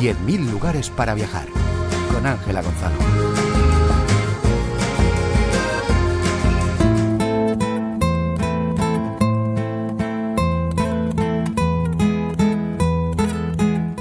10.000 0.00 0.50
lugares 0.50 0.88
para 0.88 1.14
viajar. 1.14 1.46
Con 2.10 2.26
Ángela 2.26 2.62
Gonzalo. 2.62 2.96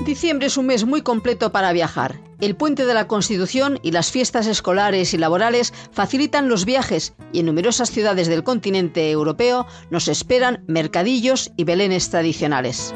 Diciembre 0.05 0.47
es 0.47 0.55
un 0.55 0.67
mes 0.67 0.85
muy 0.85 1.01
completo 1.01 1.51
para 1.51 1.73
viajar. 1.73 2.15
El 2.39 2.55
puente 2.55 2.85
de 2.85 2.93
la 2.93 3.07
Constitución 3.07 3.79
y 3.83 3.91
las 3.91 4.11
fiestas 4.11 4.47
escolares 4.47 5.13
y 5.13 5.17
laborales 5.17 5.73
facilitan 5.91 6.47
los 6.47 6.63
viajes 6.63 7.13
y 7.33 7.41
en 7.41 7.47
numerosas 7.47 7.91
ciudades 7.91 8.29
del 8.29 8.45
continente 8.45 9.11
europeo 9.11 9.67
nos 9.89 10.07
esperan 10.07 10.63
mercadillos 10.67 11.51
y 11.57 11.65
belenes 11.65 12.09
tradicionales. 12.09 12.93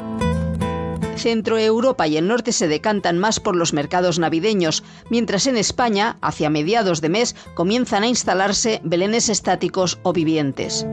Centro 1.16 1.58
Europa 1.58 2.06
y 2.06 2.16
el 2.16 2.28
norte 2.28 2.52
se 2.52 2.68
decantan 2.68 3.18
más 3.18 3.40
por 3.40 3.56
los 3.56 3.72
mercados 3.72 4.18
navideños, 4.18 4.82
mientras 5.10 5.46
en 5.46 5.56
España, 5.56 6.16
hacia 6.20 6.50
mediados 6.50 7.00
de 7.00 7.08
mes, 7.08 7.36
comienzan 7.54 8.02
a 8.02 8.08
instalarse 8.08 8.80
belenes 8.84 9.28
estáticos 9.28 9.98
o 10.02 10.12
vivientes. 10.12 10.86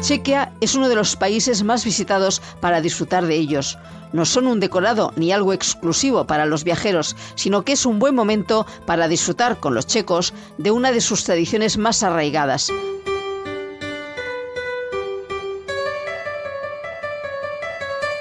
Chequia 0.00 0.52
es 0.60 0.74
uno 0.74 0.88
de 0.88 0.94
los 0.94 1.14
países 1.14 1.62
más 1.62 1.84
visitados 1.84 2.40
para 2.60 2.80
disfrutar 2.80 3.26
de 3.26 3.36
ellos. 3.36 3.78
No 4.12 4.24
son 4.24 4.46
un 4.46 4.58
decorado 4.58 5.12
ni 5.16 5.30
algo 5.30 5.52
exclusivo 5.52 6.26
para 6.26 6.46
los 6.46 6.64
viajeros, 6.64 7.16
sino 7.34 7.62
que 7.62 7.72
es 7.72 7.84
un 7.84 7.98
buen 7.98 8.14
momento 8.14 8.66
para 8.86 9.08
disfrutar 9.08 9.60
con 9.60 9.74
los 9.74 9.86
checos 9.86 10.32
de 10.56 10.70
una 10.70 10.90
de 10.90 11.02
sus 11.02 11.24
tradiciones 11.24 11.76
más 11.76 12.02
arraigadas. 12.02 12.72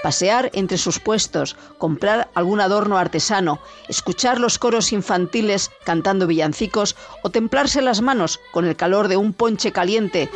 Pasear 0.09 0.49
entre 0.53 0.79
sus 0.79 0.97
puestos, 0.97 1.55
comprar 1.77 2.31
algún 2.33 2.61
adorno 2.61 2.97
artesano, 2.97 3.59
escuchar 3.89 4.39
los 4.39 4.57
coros 4.57 4.91
infantiles 4.91 5.69
cantando 5.83 6.25
villancicos 6.25 6.95
o 7.21 7.29
templarse 7.29 7.83
las 7.83 8.01
manos 8.01 8.39
con 8.51 8.65
el 8.65 8.75
calor 8.75 9.07
de 9.07 9.17
un 9.17 9.33
ponche 9.33 9.71
caliente 9.71 10.27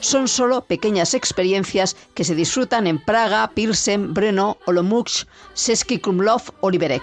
son 0.00 0.26
solo 0.26 0.62
pequeñas 0.62 1.12
experiencias 1.12 1.96
que 2.14 2.24
se 2.24 2.34
disfrutan 2.34 2.86
en 2.86 2.98
Praga, 2.98 3.50
Pilsen, 3.54 4.14
Brno, 4.14 4.56
Olomouc, 4.64 5.10
Seski 5.52 5.98
Krumlov 5.98 6.44
o 6.62 6.70
Liberec. 6.70 7.02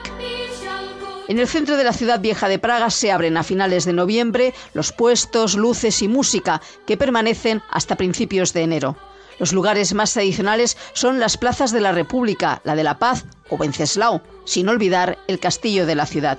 En 1.27 1.37
el 1.37 1.47
centro 1.47 1.77
de 1.77 1.83
la 1.83 1.93
ciudad 1.93 2.19
vieja 2.19 2.49
de 2.49 2.57
Praga 2.57 2.89
se 2.89 3.11
abren 3.11 3.37
a 3.37 3.43
finales 3.43 3.85
de 3.85 3.93
noviembre 3.93 4.55
los 4.73 4.91
puestos, 4.91 5.53
luces 5.55 6.01
y 6.01 6.07
música 6.07 6.63
que 6.87 6.97
permanecen 6.97 7.61
hasta 7.69 7.95
principios 7.95 8.53
de 8.53 8.63
enero. 8.63 8.97
Los 9.39 9.53
lugares 9.53 9.93
más 9.93 10.13
tradicionales 10.13 10.77
son 10.93 11.19
las 11.19 11.37
plazas 11.37 11.71
de 11.71 11.81
la 11.81 11.91
República, 11.91 12.61
la 12.63 12.75
de 12.75 12.83
la 12.83 12.97
Paz 12.97 13.25
o 13.49 13.55
Wenceslao, 13.55 14.21
sin 14.45 14.69
olvidar 14.69 15.17
el 15.27 15.39
castillo 15.39 15.85
de 15.85 15.95
la 15.95 16.05
ciudad. 16.05 16.37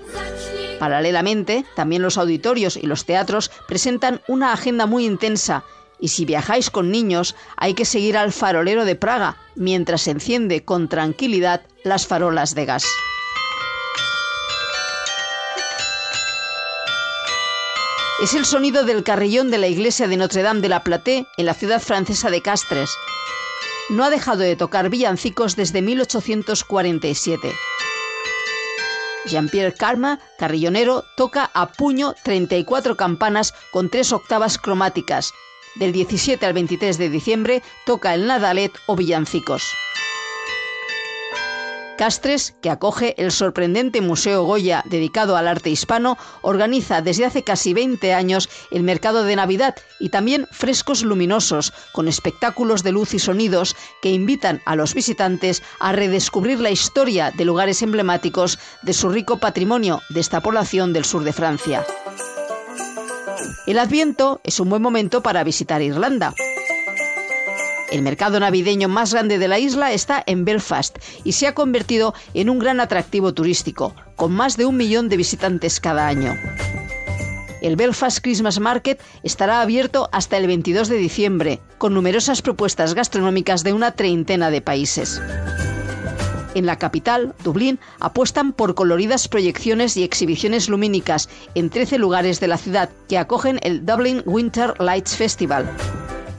Paralelamente, 0.78 1.64
también 1.74 2.02
los 2.02 2.18
auditorios 2.18 2.76
y 2.76 2.86
los 2.86 3.04
teatros 3.04 3.50
presentan 3.66 4.20
una 4.28 4.52
agenda 4.52 4.86
muy 4.86 5.04
intensa 5.04 5.64
y 6.00 6.08
si 6.08 6.24
viajáis 6.24 6.70
con 6.70 6.90
niños, 6.90 7.34
hay 7.56 7.74
que 7.74 7.84
seguir 7.84 8.16
al 8.16 8.32
farolero 8.32 8.84
de 8.84 8.94
Praga 8.94 9.36
mientras 9.56 10.02
se 10.02 10.12
enciende 10.12 10.64
con 10.64 10.88
tranquilidad 10.88 11.62
las 11.82 12.06
farolas 12.06 12.54
de 12.54 12.66
gas. 12.66 12.84
Es 18.20 18.34
el 18.34 18.44
sonido 18.44 18.84
del 18.84 19.04
carrillón 19.04 19.50
de 19.52 19.58
la 19.58 19.68
iglesia 19.68 20.08
de 20.08 20.16
Notre-Dame 20.16 20.60
de 20.60 20.68
la 20.68 20.82
Platé 20.82 21.28
en 21.36 21.46
la 21.46 21.54
ciudad 21.54 21.80
francesa 21.80 22.30
de 22.30 22.42
Castres. 22.42 22.90
No 23.90 24.02
ha 24.02 24.10
dejado 24.10 24.40
de 24.40 24.56
tocar 24.56 24.90
villancicos 24.90 25.54
desde 25.54 25.82
1847. 25.82 27.54
Jean-Pierre 29.26 29.74
Carma, 29.74 30.18
carrillonero, 30.36 31.04
toca 31.16 31.48
a 31.54 31.68
puño 31.68 32.14
34 32.24 32.96
campanas 32.96 33.54
con 33.70 33.88
tres 33.88 34.12
octavas 34.12 34.58
cromáticas, 34.58 35.32
del 35.76 35.92
17 35.92 36.44
al 36.44 36.54
23 36.54 36.98
de 36.98 37.10
diciembre 37.10 37.62
toca 37.86 38.14
el 38.14 38.26
Nadalet 38.26 38.72
o 38.86 38.96
villancicos. 38.96 39.62
Castres, 41.98 42.54
que 42.62 42.70
acoge 42.70 43.20
el 43.20 43.32
sorprendente 43.32 44.00
Museo 44.00 44.44
Goya 44.44 44.84
dedicado 44.86 45.36
al 45.36 45.48
arte 45.48 45.68
hispano, 45.68 46.16
organiza 46.42 47.02
desde 47.02 47.26
hace 47.26 47.42
casi 47.42 47.74
20 47.74 48.14
años 48.14 48.48
el 48.70 48.84
mercado 48.84 49.24
de 49.24 49.34
Navidad 49.34 49.74
y 49.98 50.10
también 50.10 50.46
frescos 50.52 51.02
luminosos 51.02 51.72
con 51.92 52.06
espectáculos 52.06 52.84
de 52.84 52.92
luz 52.92 53.14
y 53.14 53.18
sonidos 53.18 53.74
que 54.00 54.12
invitan 54.12 54.62
a 54.64 54.76
los 54.76 54.94
visitantes 54.94 55.64
a 55.80 55.90
redescubrir 55.90 56.60
la 56.60 56.70
historia 56.70 57.32
de 57.32 57.44
lugares 57.44 57.82
emblemáticos 57.82 58.60
de 58.82 58.92
su 58.92 59.08
rico 59.08 59.38
patrimonio 59.38 60.00
de 60.08 60.20
esta 60.20 60.40
población 60.40 60.92
del 60.92 61.04
sur 61.04 61.24
de 61.24 61.32
Francia. 61.32 61.84
El 63.66 63.78
Adviento 63.80 64.40
es 64.44 64.60
un 64.60 64.70
buen 64.70 64.82
momento 64.82 65.20
para 65.20 65.42
visitar 65.42 65.82
Irlanda. 65.82 66.32
El 67.90 68.02
mercado 68.02 68.38
navideño 68.38 68.88
más 68.88 69.14
grande 69.14 69.38
de 69.38 69.48
la 69.48 69.58
isla 69.58 69.92
está 69.92 70.22
en 70.26 70.44
Belfast 70.44 70.98
y 71.24 71.32
se 71.32 71.46
ha 71.46 71.54
convertido 71.54 72.14
en 72.34 72.50
un 72.50 72.58
gran 72.58 72.80
atractivo 72.80 73.32
turístico, 73.32 73.94
con 74.14 74.32
más 74.32 74.58
de 74.58 74.66
un 74.66 74.76
millón 74.76 75.08
de 75.08 75.16
visitantes 75.16 75.80
cada 75.80 76.06
año. 76.06 76.36
El 77.62 77.76
Belfast 77.76 78.18
Christmas 78.22 78.60
Market 78.60 79.00
estará 79.22 79.62
abierto 79.62 80.10
hasta 80.12 80.36
el 80.36 80.46
22 80.46 80.88
de 80.88 80.96
diciembre, 80.96 81.60
con 81.78 81.94
numerosas 81.94 82.42
propuestas 82.42 82.94
gastronómicas 82.94 83.64
de 83.64 83.72
una 83.72 83.92
treintena 83.92 84.50
de 84.50 84.60
países. 84.60 85.20
En 86.54 86.66
la 86.66 86.76
capital, 86.76 87.34
Dublín, 87.42 87.78
apuestan 88.00 88.52
por 88.52 88.74
coloridas 88.74 89.28
proyecciones 89.28 89.96
y 89.96 90.02
exhibiciones 90.02 90.68
lumínicas 90.68 91.28
en 91.54 91.70
13 91.70 91.98
lugares 91.98 92.38
de 92.38 92.48
la 92.48 92.58
ciudad 92.58 92.90
que 93.08 93.18
acogen 93.18 93.58
el 93.62 93.86
Dublin 93.86 94.22
Winter 94.26 94.74
Lights 94.78 95.16
Festival. 95.16 95.68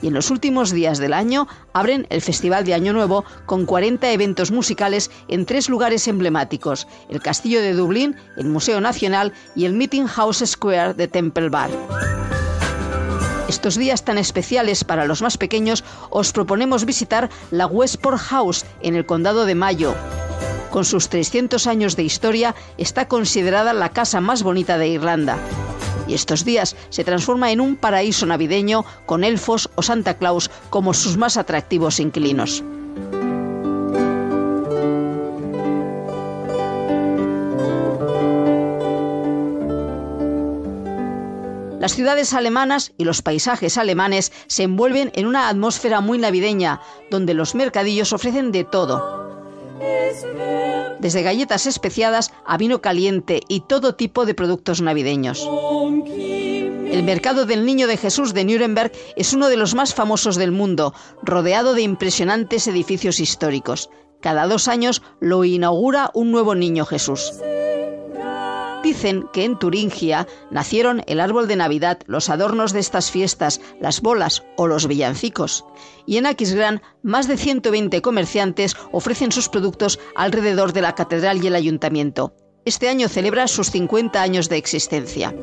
Y 0.02 0.08
en 0.08 0.14
los 0.14 0.30
últimos 0.30 0.70
días 0.70 0.98
del 0.98 1.12
año 1.12 1.46
abren 1.72 2.06
el 2.10 2.22
Festival 2.22 2.64
de 2.64 2.74
Año 2.74 2.92
Nuevo 2.92 3.24
con 3.46 3.66
40 3.66 4.10
eventos 4.10 4.50
musicales 4.50 5.10
en 5.28 5.46
tres 5.46 5.68
lugares 5.68 6.08
emblemáticos, 6.08 6.86
el 7.08 7.20
Castillo 7.20 7.60
de 7.60 7.74
Dublín, 7.74 8.16
el 8.36 8.46
Museo 8.46 8.80
Nacional 8.80 9.32
y 9.54 9.64
el 9.64 9.74
Meeting 9.74 10.06
House 10.06 10.42
Square 10.44 10.94
de 10.94 11.08
Temple 11.08 11.48
Bar. 11.48 11.70
Estos 13.50 13.76
días 13.76 14.04
tan 14.04 14.16
especiales 14.16 14.84
para 14.84 15.06
los 15.06 15.22
más 15.22 15.36
pequeños 15.36 15.82
os 16.10 16.32
proponemos 16.32 16.84
visitar 16.84 17.28
la 17.50 17.66
Westport 17.66 18.18
House 18.18 18.64
en 18.80 18.94
el 18.94 19.06
condado 19.06 19.44
de 19.44 19.56
Mayo. 19.56 19.94
Con 20.70 20.84
sus 20.84 21.08
300 21.08 21.66
años 21.66 21.96
de 21.96 22.04
historia, 22.04 22.54
está 22.78 23.08
considerada 23.08 23.72
la 23.72 23.88
casa 23.88 24.20
más 24.20 24.44
bonita 24.44 24.78
de 24.78 24.88
Irlanda. 24.88 25.36
Y 26.10 26.14
estos 26.14 26.44
días 26.44 26.74
se 26.88 27.04
transforma 27.04 27.52
en 27.52 27.60
un 27.60 27.76
paraíso 27.76 28.26
navideño 28.26 28.84
con 29.06 29.22
elfos 29.22 29.70
o 29.76 29.82
Santa 29.82 30.18
Claus 30.18 30.50
como 30.68 30.92
sus 30.92 31.16
más 31.16 31.36
atractivos 31.36 32.00
inquilinos. 32.00 32.64
Las 41.78 41.92
ciudades 41.92 42.34
alemanas 42.34 42.92
y 42.98 43.04
los 43.04 43.22
paisajes 43.22 43.78
alemanes 43.78 44.32
se 44.48 44.64
envuelven 44.64 45.12
en 45.14 45.26
una 45.26 45.48
atmósfera 45.48 46.00
muy 46.00 46.18
navideña, 46.18 46.80
donde 47.12 47.34
los 47.34 47.54
mercadillos 47.54 48.12
ofrecen 48.12 48.50
de 48.50 48.64
todo. 48.64 49.30
Desde 51.00 51.22
galletas 51.22 51.66
especiadas 51.66 52.32
a 52.46 52.56
vino 52.56 52.80
caliente 52.80 53.40
y 53.48 53.60
todo 53.60 53.94
tipo 53.94 54.26
de 54.26 54.34
productos 54.34 54.82
navideños. 54.82 55.48
El 56.90 57.02
mercado 57.04 57.46
del 57.46 57.64
Niño 57.64 57.86
de 57.86 57.96
Jesús 57.96 58.34
de 58.34 58.44
Nuremberg 58.44 58.92
es 59.16 59.32
uno 59.32 59.48
de 59.48 59.56
los 59.56 59.74
más 59.74 59.94
famosos 59.94 60.36
del 60.36 60.52
mundo, 60.52 60.92
rodeado 61.22 61.74
de 61.74 61.82
impresionantes 61.82 62.66
edificios 62.66 63.20
históricos. 63.20 63.90
Cada 64.20 64.46
dos 64.46 64.68
años 64.68 65.00
lo 65.20 65.44
inaugura 65.44 66.10
un 66.12 66.32
nuevo 66.32 66.54
Niño 66.54 66.84
Jesús. 66.84 67.32
Dicen 68.82 69.28
que 69.32 69.44
en 69.44 69.58
Turingia 69.58 70.26
nacieron 70.50 71.02
el 71.06 71.20
árbol 71.20 71.48
de 71.48 71.56
Navidad, 71.56 71.98
los 72.06 72.30
adornos 72.30 72.72
de 72.72 72.80
estas 72.80 73.10
fiestas, 73.10 73.60
las 73.80 74.00
bolas 74.00 74.42
o 74.56 74.66
los 74.66 74.86
villancicos. 74.86 75.64
Y 76.06 76.16
en 76.16 76.26
Aquisgrán, 76.26 76.80
más 77.02 77.28
de 77.28 77.36
120 77.36 78.00
comerciantes 78.00 78.76
ofrecen 78.90 79.32
sus 79.32 79.48
productos 79.48 79.98
alrededor 80.16 80.72
de 80.72 80.80
la 80.80 80.94
catedral 80.94 81.44
y 81.44 81.48
el 81.48 81.56
ayuntamiento. 81.56 82.34
Este 82.64 82.88
año 82.88 83.08
celebra 83.08 83.48
sus 83.48 83.70
50 83.70 84.20
años 84.20 84.48
de 84.48 84.56
existencia. 84.56 85.34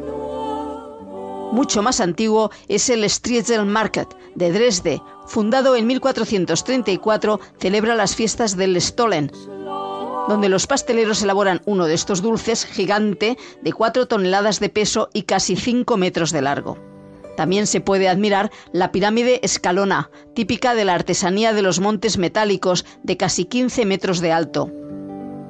Mucho 1.52 1.82
más 1.82 2.02
antiguo 2.02 2.52
es 2.68 2.90
el 2.90 3.10
Striezel 3.10 3.66
Market 3.66 4.16
de 4.36 4.52
Dresde, 4.52 5.02
fundado 5.28 5.76
en 5.76 5.88
1434, 5.88 7.40
celebra 7.60 7.96
las 7.96 8.16
fiestas 8.16 8.58
del 8.58 8.80
Stollen, 8.82 9.32
donde 10.28 10.50
los 10.50 10.68
pasteleros 10.68 11.22
elaboran 11.22 11.62
uno 11.66 11.86
de 11.86 11.94
estos 11.94 12.22
dulces 12.22 12.66
gigante 12.66 13.38
de 13.62 13.74
4 13.74 14.08
toneladas 14.08 14.60
de 14.60 14.70
peso 14.70 15.10
y 15.14 15.24
casi 15.24 15.56
5 15.56 15.98
metros 15.98 16.32
de 16.32 16.42
largo. 16.42 16.78
También 17.38 17.68
se 17.68 17.82
puede 17.82 18.10
admirar 18.10 18.52
la 18.74 18.92
pirámide 18.92 19.40
escalona, 19.44 20.10
típica 20.34 20.74
de 20.74 20.86
la 20.86 20.96
artesanía 20.96 21.54
de 21.54 21.62
los 21.62 21.80
montes 21.80 22.18
metálicos 22.18 22.84
de 23.04 23.16
casi 23.16 23.46
15 23.46 23.86
metros 23.86 24.20
de 24.22 24.32
alto. 24.32 24.72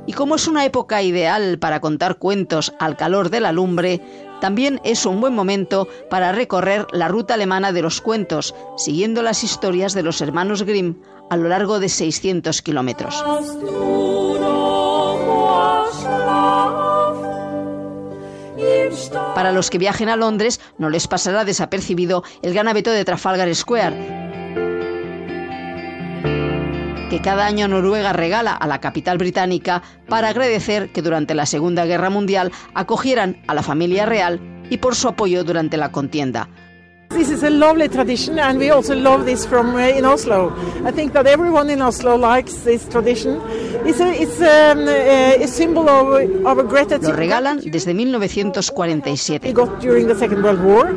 Y 0.06 0.14
como 0.14 0.36
es 0.36 0.48
una 0.48 0.66
época 0.66 1.02
ideal 1.02 1.60
para 1.60 1.80
contar 1.80 2.18
cuentos 2.18 2.74
al 2.80 2.98
calor 2.98 3.30
de 3.30 3.40
la 3.40 3.52
lumbre, 3.52 4.02
también 4.42 4.80
es 4.84 5.06
un 5.06 5.20
buen 5.20 5.34
momento 5.34 5.88
para 6.10 6.32
recorrer 6.32 6.88
la 6.92 7.08
ruta 7.08 7.34
alemana 7.34 7.72
de 7.72 7.82
los 7.82 8.02
cuentos, 8.02 8.54
siguiendo 8.78 9.22
las 9.22 9.44
historias 9.44 9.94
de 9.94 10.04
los 10.04 10.22
hermanos 10.22 10.64
Grimm 10.64 11.02
a 11.30 11.38
lo 11.38 11.50
largo 11.50 11.80
de 11.80 11.90
600 11.90 12.62
kilómetros. 12.62 13.24
Para 19.38 19.52
los 19.52 19.70
que 19.70 19.78
viajen 19.78 20.10
a 20.10 20.16
Londres 20.16 20.60
no 20.80 20.90
les 20.90 21.08
pasará 21.08 21.46
desapercibido 21.46 22.24
el 22.42 22.56
gran 22.56 22.68
abeto 22.68 22.90
de 22.90 23.06
Trafalgar 23.06 23.54
Square, 23.54 23.96
que 27.12 27.22
cada 27.24 27.46
año 27.46 27.68
Noruega 27.68 28.14
regala 28.14 28.54
a 28.54 28.66
la 28.66 28.82
capital 28.82 29.20
británica 29.20 29.84
para 30.10 30.30
agradecer 30.30 30.92
que 30.92 31.04
durante 31.04 31.36
la 31.36 31.46
Segunda 31.46 31.86
Guerra 31.86 32.10
Mundial 32.10 32.52
acogieran 32.74 33.40
a 33.46 33.54
la 33.54 33.62
familia 33.62 34.08
real 34.08 34.42
y 34.72 34.78
por 34.78 34.96
su 34.96 35.08
apoyo 35.08 35.44
durante 35.44 35.78
la 35.78 35.92
contienda. 35.92 36.50
This 37.10 37.30
is 37.30 37.44
a 37.44 37.50
lovely 37.50 37.88
tradition 37.88 38.38
and 38.38 38.60
we 38.60 38.70
also 38.70 38.96
love 38.96 39.26
this 39.26 39.46
from 39.46 39.76
uh, 39.76 39.80
in 39.80 40.06
Oslo. 40.06 40.52
I 40.86 40.92
think 40.92 41.14
that 41.14 41.26
everyone 41.26 41.70
in 41.70 41.82
Oslo 41.82 42.18
likes 42.18 42.64
this 42.64 42.88
tradition. 42.90 43.42
It's 43.86 44.00
a, 44.00 44.12
it's 44.12 44.40
um, 44.42 44.88
a, 44.88 45.42
a 45.42 45.48
symbol 45.48 45.90
of, 45.90 46.46
of 46.46 46.60
a 46.60 46.64
great 46.64 46.92
Lo 46.92 47.12
regalan 47.14 47.62
desde 47.72 47.94
1947. 47.94 49.48
We 49.48 49.54
got 49.54 49.80
during 49.80 50.08
the 50.08 50.16
Second 50.16 50.44
World 50.44 50.64
War. 50.64 50.96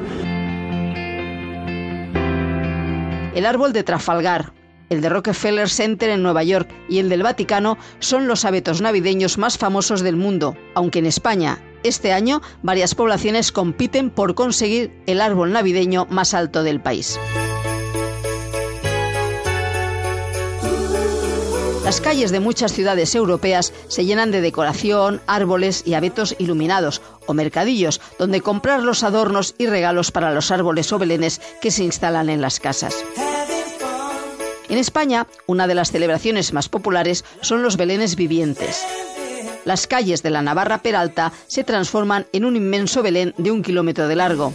El 3.34 3.46
árbol 3.46 3.72
de 3.72 3.84
Trafalgar, 3.84 4.52
el 4.88 5.00
de 5.00 5.08
Rockefeller 5.08 5.68
Center 5.68 6.10
en 6.10 6.22
Nueva 6.22 6.42
York 6.42 6.68
y 6.88 6.98
el 6.98 7.08
del 7.08 7.22
Vaticano 7.22 7.78
son 8.00 8.26
los 8.26 8.44
abetos 8.44 8.80
navideños 8.80 9.38
más 9.38 9.56
famosos 9.56 10.00
del 10.02 10.16
mundo, 10.16 10.56
aunque 10.74 10.98
en 10.98 11.06
España 11.06 11.58
este 11.82 12.12
año 12.12 12.42
varias 12.62 12.94
poblaciones 12.94 13.52
compiten 13.52 14.10
por 14.10 14.34
conseguir 14.34 14.92
el 15.06 15.20
árbol 15.20 15.52
navideño 15.52 16.06
más 16.10 16.34
alto 16.34 16.62
del 16.62 16.80
país. 16.80 17.18
Las 21.90 22.00
calles 22.00 22.30
de 22.30 22.38
muchas 22.38 22.72
ciudades 22.72 23.16
europeas 23.16 23.72
se 23.88 24.04
llenan 24.04 24.30
de 24.30 24.40
decoración, 24.40 25.20
árboles 25.26 25.82
y 25.84 25.94
abetos 25.94 26.36
iluminados, 26.38 27.02
o 27.26 27.34
mercadillos, 27.34 28.00
donde 28.16 28.42
comprar 28.42 28.84
los 28.84 29.02
adornos 29.02 29.56
y 29.58 29.66
regalos 29.66 30.12
para 30.12 30.32
los 30.32 30.52
árboles 30.52 30.92
o 30.92 31.00
belenes 31.00 31.40
que 31.60 31.72
se 31.72 31.82
instalan 31.82 32.30
en 32.30 32.40
las 32.40 32.60
casas. 32.60 32.94
En 34.68 34.78
España, 34.78 35.26
una 35.46 35.66
de 35.66 35.74
las 35.74 35.90
celebraciones 35.90 36.52
más 36.52 36.68
populares 36.68 37.24
son 37.40 37.64
los 37.64 37.76
belenes 37.76 38.14
vivientes. 38.14 38.86
Las 39.64 39.86
calles 39.86 40.22
de 40.22 40.30
la 40.30 40.42
Navarra 40.42 40.78
Peralta 40.78 41.32
se 41.46 41.64
transforman 41.64 42.26
en 42.32 42.44
un 42.44 42.56
inmenso 42.56 43.02
belén 43.02 43.34
de 43.36 43.50
un 43.50 43.62
kilómetro 43.62 44.08
de 44.08 44.16
largo. 44.16 44.52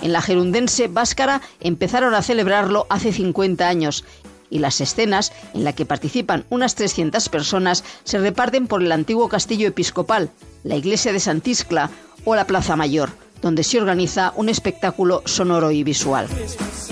En 0.00 0.12
la 0.12 0.22
gerundense 0.22 0.88
Báscara 0.88 1.40
empezaron 1.60 2.14
a 2.14 2.22
celebrarlo 2.22 2.86
hace 2.88 3.12
50 3.12 3.68
años 3.68 4.04
y 4.50 4.58
las 4.58 4.80
escenas, 4.80 5.32
en 5.54 5.64
las 5.64 5.74
que 5.74 5.86
participan 5.86 6.44
unas 6.50 6.74
300 6.74 7.28
personas, 7.30 7.84
se 8.04 8.18
reparten 8.18 8.66
por 8.66 8.82
el 8.82 8.92
antiguo 8.92 9.28
castillo 9.28 9.66
episcopal, 9.66 10.30
la 10.62 10.76
iglesia 10.76 11.12
de 11.12 11.20
Santiscla 11.20 11.90
o 12.24 12.36
la 12.36 12.46
Plaza 12.46 12.76
Mayor, 12.76 13.10
donde 13.42 13.64
se 13.64 13.78
organiza 13.78 14.32
un 14.36 14.48
espectáculo 14.48 15.22
sonoro 15.26 15.70
y 15.70 15.82
visual. 15.84 16.28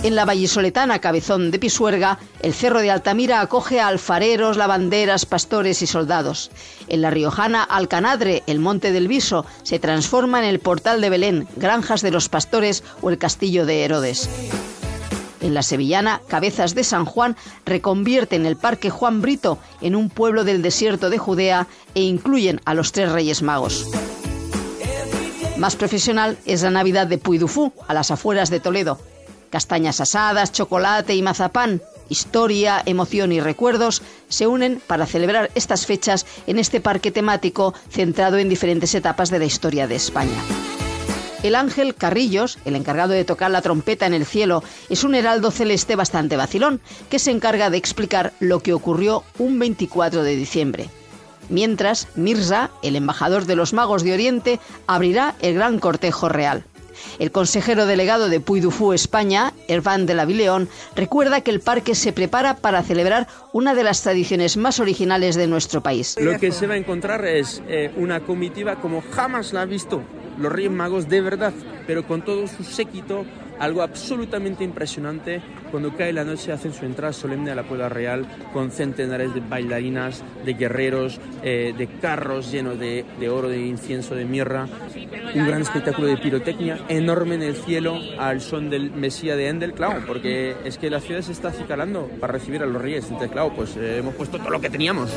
En 0.02 0.14
la 0.14 0.24
vallisoletana 0.24 0.98
Cabezón 0.98 1.50
de 1.50 1.58
Pisuerga, 1.58 2.18
el 2.42 2.52
Cerro 2.52 2.80
de 2.80 2.90
Altamira 2.90 3.40
acoge 3.40 3.80
a 3.80 3.86
alfareros, 3.86 4.56
lavanderas, 4.56 5.24
pastores 5.24 5.80
y 5.80 5.86
soldados. 5.86 6.50
En 6.88 7.00
la 7.00 7.10
riojana 7.10 7.62
Alcanadre, 7.62 8.42
el 8.46 8.58
Monte 8.58 8.92
del 8.92 9.08
Viso, 9.08 9.46
se 9.62 9.78
transforma 9.78 10.40
en 10.40 10.46
el 10.46 10.58
Portal 10.58 11.00
de 11.00 11.10
Belén, 11.10 11.48
Granjas 11.56 12.02
de 12.02 12.10
los 12.10 12.28
Pastores 12.28 12.82
o 13.00 13.10
el 13.10 13.18
Castillo 13.18 13.64
de 13.64 13.84
Herodes. 13.84 14.28
En 15.40 15.54
la 15.54 15.62
sevillana, 15.62 16.20
Cabezas 16.28 16.74
de 16.74 16.84
San 16.84 17.04
Juan 17.04 17.36
reconvierten 17.64 18.44
el 18.44 18.56
Parque 18.56 18.90
Juan 18.90 19.22
Brito 19.22 19.58
en 19.80 19.96
un 19.96 20.10
pueblo 20.10 20.44
del 20.44 20.62
desierto 20.62 21.08
de 21.10 21.18
Judea 21.18 21.66
e 21.94 22.02
incluyen 22.02 22.60
a 22.64 22.74
los 22.74 22.92
tres 22.92 23.10
Reyes 23.10 23.42
Magos. 23.42 23.86
Más 25.60 25.76
profesional 25.76 26.38
es 26.46 26.62
la 26.62 26.70
Navidad 26.70 27.06
de 27.06 27.18
Puydufú, 27.18 27.74
a 27.86 27.92
las 27.92 28.10
afueras 28.10 28.48
de 28.48 28.60
Toledo 28.60 28.98
castañas 29.50 30.00
asadas, 30.00 30.52
chocolate 30.52 31.14
y 31.14 31.22
mazapán, 31.22 31.82
historia, 32.08 32.82
emoción 32.86 33.32
y 33.32 33.40
recuerdos 33.40 34.00
se 34.28 34.46
unen 34.46 34.80
para 34.86 35.06
celebrar 35.06 35.50
estas 35.54 35.84
fechas 35.84 36.24
en 36.46 36.58
este 36.58 36.80
parque 36.80 37.10
temático 37.10 37.74
centrado 37.90 38.38
en 38.38 38.48
diferentes 38.48 38.94
etapas 38.94 39.28
de 39.28 39.40
la 39.40 39.44
historia 39.44 39.86
de 39.86 39.96
España. 39.96 40.40
El 41.42 41.54
ángel 41.54 41.94
Carrillos, 41.94 42.58
el 42.64 42.76
encargado 42.76 43.12
de 43.12 43.24
tocar 43.24 43.50
la 43.50 43.62
trompeta 43.62 44.06
en 44.06 44.14
el 44.14 44.24
cielo, 44.24 44.62
es 44.88 45.04
un 45.04 45.14
heraldo 45.14 45.50
celeste 45.50 45.96
bastante 45.96 46.36
vacilón, 46.36 46.80
que 47.10 47.18
se 47.18 47.32
encarga 47.32 47.70
de 47.70 47.78
explicar 47.78 48.32
lo 48.40 48.60
que 48.60 48.72
ocurrió 48.72 49.24
un 49.38 49.58
24 49.58 50.22
de 50.22 50.36
diciembre. 50.36 50.90
Mientras, 51.50 52.08
Mirza, 52.14 52.70
el 52.82 52.96
embajador 52.96 53.44
de 53.44 53.56
los 53.56 53.72
magos 53.72 54.04
de 54.04 54.14
Oriente, 54.14 54.60
abrirá 54.86 55.34
el 55.40 55.54
gran 55.54 55.78
cortejo 55.78 56.28
real. 56.28 56.64
El 57.18 57.30
consejero 57.30 57.86
delegado 57.86 58.28
de 58.28 58.40
Puy 58.40 58.60
du 58.60 58.70
Fou 58.70 58.92
España, 58.92 59.52
Herván 59.68 60.06
de 60.06 60.14
la 60.14 60.24
Villeón, 60.24 60.68
recuerda 60.94 61.40
que 61.40 61.50
el 61.50 61.60
parque 61.60 61.94
se 61.94 62.12
prepara 62.12 62.56
para 62.56 62.82
celebrar 62.82 63.26
una 63.52 63.74
de 63.74 63.82
las 63.82 64.02
tradiciones 64.02 64.56
más 64.56 64.80
originales 64.80 65.34
de 65.34 65.46
nuestro 65.46 65.82
país. 65.82 66.16
Lo 66.20 66.38
que 66.38 66.52
se 66.52 66.66
va 66.66 66.74
a 66.74 66.78
encontrar 66.78 67.24
es 67.24 67.62
eh, 67.68 67.90
una 67.96 68.20
comitiva 68.20 68.76
como 68.76 69.02
jamás 69.02 69.52
la 69.52 69.62
ha 69.62 69.66
visto 69.66 70.02
los 70.38 70.52
Reyes 70.52 70.72
Magos 70.72 71.08
de 71.08 71.20
verdad, 71.20 71.52
pero 71.90 72.06
con 72.06 72.22
todo 72.22 72.46
su 72.46 72.62
séquito 72.62 73.24
algo 73.58 73.82
absolutamente 73.82 74.62
impresionante. 74.62 75.42
Cuando 75.72 75.96
cae 75.96 76.12
la 76.12 76.22
noche 76.22 76.52
hacen 76.52 76.72
su 76.72 76.84
entrada 76.84 77.12
solemne 77.12 77.50
a 77.50 77.56
la 77.56 77.64
Puebla 77.64 77.88
Real 77.88 78.28
con 78.52 78.70
centenares 78.70 79.34
de 79.34 79.40
bailarinas, 79.40 80.22
de 80.44 80.54
guerreros, 80.54 81.18
eh, 81.42 81.74
de 81.76 81.88
carros 81.98 82.52
llenos 82.52 82.78
de, 82.78 83.04
de, 83.18 83.28
oro, 83.28 83.48
de 83.48 83.58
incienso, 83.58 84.14
de 84.14 84.24
mirra. 84.24 84.68
Un 85.34 85.46
gran 85.48 85.62
espectáculo 85.62 86.06
de 86.06 86.16
pirotecnia 86.16 86.78
enorme 86.88 87.34
en 87.34 87.42
el 87.42 87.56
cielo 87.56 87.98
al 88.20 88.40
son 88.40 88.70
del 88.70 88.92
Mesía 88.92 89.34
de 89.34 89.48
Endel, 89.48 89.72
claro, 89.72 90.04
porque 90.06 90.54
es 90.64 90.78
que 90.78 90.90
la 90.90 91.00
ciudad 91.00 91.22
se 91.22 91.32
está 91.32 91.48
acicalando 91.48 92.08
para 92.20 92.34
recibir 92.34 92.62
a 92.62 92.66
los 92.66 92.80
reyes. 92.80 93.06
Entonces, 93.06 93.32
claro, 93.32 93.52
pues 93.52 93.76
eh, 93.76 93.98
hemos 93.98 94.14
puesto 94.14 94.38
todo 94.38 94.50
lo 94.50 94.60
que 94.60 94.70
teníamos. 94.70 95.10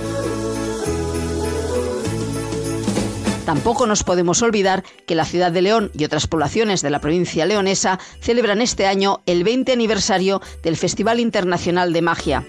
Tampoco 3.45 3.87
nos 3.87 4.03
podemos 4.03 4.41
olvidar 4.41 4.85
que 5.05 5.15
la 5.15 5.25
ciudad 5.25 5.51
de 5.51 5.61
León 5.61 5.91
y 5.93 6.05
otras 6.05 6.27
poblaciones 6.27 6.81
de 6.81 6.89
la 6.89 6.99
provincia 6.99 7.45
leonesa 7.45 7.99
celebran 8.21 8.61
este 8.61 8.87
año 8.87 9.21
el 9.25 9.43
20 9.43 9.73
aniversario 9.73 10.41
del 10.63 10.77
Festival 10.77 11.19
Internacional 11.19 11.91
de 11.91 12.01
Magia, 12.01 12.45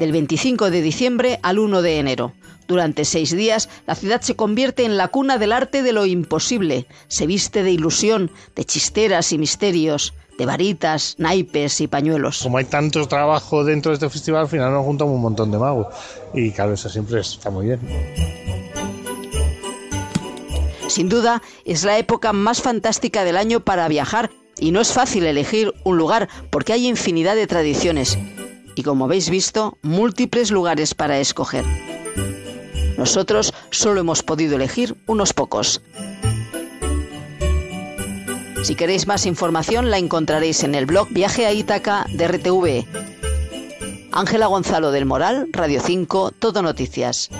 del 0.00 0.10
25 0.10 0.70
de 0.70 0.82
diciembre 0.82 1.38
al 1.42 1.60
1 1.60 1.82
de 1.82 1.98
enero. 2.00 2.32
Durante 2.66 3.04
seis 3.04 3.34
días, 3.34 3.68
la 3.86 3.94
ciudad 3.94 4.20
se 4.20 4.34
convierte 4.34 4.84
en 4.84 4.96
la 4.96 5.08
cuna 5.08 5.38
del 5.38 5.52
arte 5.52 5.82
de 5.82 5.92
lo 5.92 6.04
imposible. 6.04 6.86
Se 7.06 7.26
viste 7.26 7.62
de 7.62 7.70
ilusión, 7.70 8.30
de 8.56 8.64
chisteras 8.64 9.32
y 9.32 9.38
misterios, 9.38 10.14
de 10.36 10.46
varitas, 10.46 11.14
naipes 11.18 11.80
y 11.80 11.86
pañuelos. 11.86 12.42
Como 12.42 12.58
hay 12.58 12.66
tanto 12.66 13.06
trabajo 13.06 13.64
dentro 13.64 13.90
de 13.90 13.94
este 13.94 14.10
festival, 14.10 14.42
al 14.42 14.48
final 14.48 14.72
nos 14.72 14.84
juntamos 14.84 15.14
un 15.14 15.22
montón 15.22 15.50
de 15.50 15.58
magos. 15.58 15.86
Y 16.34 16.50
claro, 16.50 16.74
eso 16.74 16.88
siempre 16.88 17.20
está 17.20 17.48
muy 17.50 17.66
bien. 17.66 18.47
Sin 20.98 21.08
duda, 21.08 21.42
es 21.64 21.84
la 21.84 21.96
época 21.96 22.32
más 22.32 22.60
fantástica 22.60 23.22
del 23.22 23.36
año 23.36 23.60
para 23.60 23.86
viajar 23.86 24.32
y 24.58 24.72
no 24.72 24.80
es 24.80 24.92
fácil 24.92 25.26
elegir 25.26 25.72
un 25.84 25.96
lugar 25.96 26.28
porque 26.50 26.72
hay 26.72 26.88
infinidad 26.88 27.36
de 27.36 27.46
tradiciones 27.46 28.18
y 28.74 28.82
como 28.82 29.04
habéis 29.04 29.30
visto, 29.30 29.78
múltiples 29.80 30.50
lugares 30.50 30.96
para 30.96 31.20
escoger. 31.20 31.64
Nosotros 32.96 33.54
solo 33.70 34.00
hemos 34.00 34.24
podido 34.24 34.56
elegir 34.56 34.96
unos 35.06 35.32
pocos. 35.32 35.82
Si 38.64 38.74
queréis 38.74 39.06
más 39.06 39.24
información 39.24 39.90
la 39.90 39.98
encontraréis 39.98 40.64
en 40.64 40.74
el 40.74 40.86
blog 40.86 41.10
Viaje 41.10 41.46
a 41.46 41.52
Ítaca 41.52 42.06
de 42.12 42.26
RTV. 42.26 42.86
Ángela 44.10 44.46
Gonzalo 44.46 44.90
del 44.90 45.06
Moral, 45.06 45.46
Radio 45.52 45.80
5, 45.80 46.32
Todo 46.40 46.60
Noticias. 46.60 47.30